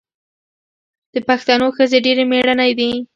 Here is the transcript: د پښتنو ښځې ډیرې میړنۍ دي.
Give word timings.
د 1.13 1.15
پښتنو 1.27 1.67
ښځې 1.77 1.97
ډیرې 2.05 2.23
میړنۍ 2.31 2.71
دي. 2.79 2.91